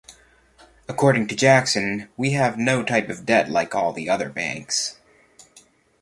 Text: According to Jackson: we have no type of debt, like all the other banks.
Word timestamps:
According 0.87 1.27
to 1.27 1.35
Jackson: 1.35 2.07
we 2.17 2.31
have 2.31 2.57
no 2.57 2.81
type 2.83 3.07
of 3.07 3.23
debt, 3.23 3.51
like 3.51 3.75
all 3.75 3.93
the 3.93 4.09
other 4.09 4.29
banks. 4.29 4.95